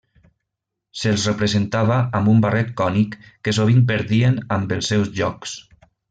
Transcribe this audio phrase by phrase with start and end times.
[1.01, 3.17] Se'ls representava amb un barret cònic,
[3.47, 5.53] que sovint perdien amb els seus jocs.